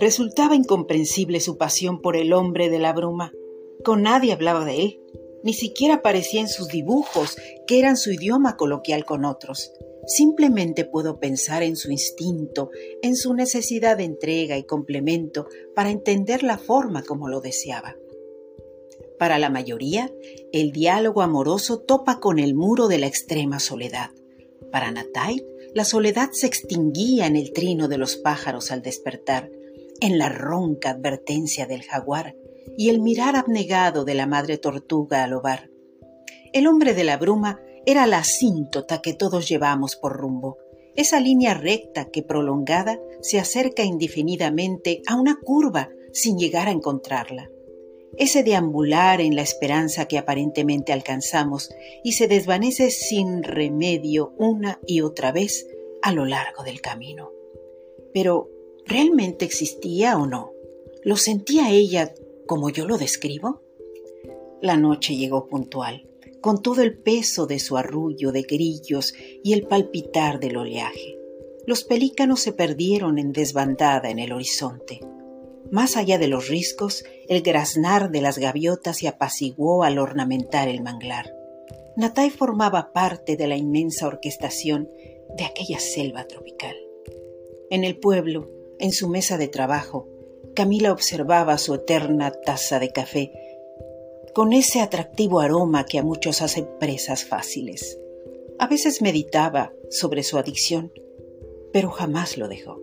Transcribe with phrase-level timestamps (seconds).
[0.00, 3.32] Resultaba incomprensible su pasión por el hombre de la bruma.
[3.84, 5.00] Con nadie hablaba de él,
[5.44, 7.36] ni siquiera aparecía en sus dibujos,
[7.66, 9.72] que eran su idioma coloquial con otros.
[10.06, 12.70] Simplemente puedo pensar en su instinto,
[13.02, 17.96] en su necesidad de entrega y complemento para entender la forma como lo deseaba.
[19.18, 20.10] Para la mayoría,
[20.52, 24.10] el diálogo amoroso topa con el muro de la extrema soledad.
[24.70, 25.44] Para Natai,
[25.74, 29.50] la soledad se extinguía en el trino de los pájaros al despertar,
[30.00, 32.34] en la ronca advertencia del jaguar
[32.76, 35.70] y el mirar abnegado de la madre tortuga al ovar.
[36.52, 40.58] El hombre de la bruma era la asíntota que todos llevamos por rumbo,
[40.96, 47.48] esa línea recta que prolongada se acerca indefinidamente a una curva sin llegar a encontrarla.
[48.16, 51.70] Ese deambular en la esperanza que aparentemente alcanzamos
[52.02, 55.66] y se desvanece sin remedio una y otra vez
[56.02, 57.30] a lo largo del camino.
[58.12, 58.50] Pero,
[58.84, 60.52] ¿realmente existía o no?
[61.02, 62.12] ¿Lo sentía ella
[62.46, 63.62] como yo lo describo?
[64.60, 66.08] La noche llegó puntual,
[66.40, 71.16] con todo el peso de su arrullo de grillos y el palpitar del oleaje.
[71.66, 75.00] Los pelícanos se perdieron en desbandada en el horizonte.
[75.70, 80.82] Más allá de los riscos, el graznar de las gaviotas se apaciguó al ornamentar el
[80.82, 81.32] manglar.
[81.96, 84.88] Natay formaba parte de la inmensa orquestación
[85.36, 86.74] de aquella selva tropical.
[87.70, 90.08] En el pueblo, en su mesa de trabajo,
[90.54, 93.32] Camila observaba su eterna taza de café,
[94.34, 97.98] con ese atractivo aroma que a muchos hace presas fáciles.
[98.58, 100.92] A veces meditaba sobre su adicción,
[101.72, 102.80] pero jamás lo dejó.